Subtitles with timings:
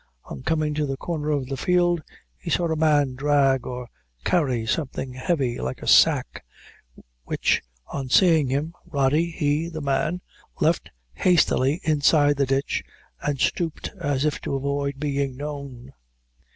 [0.23, 2.01] On coming to the corner of the field,
[2.35, 3.87] he saw a man drag or
[4.23, 6.43] carry something heavy like a sack,
[7.25, 10.21] which, on seeing him, Rody, he (the man,)
[10.59, 12.83] left hastily inside the ditch,
[13.21, 15.93] and stooped, as if to avoid being known.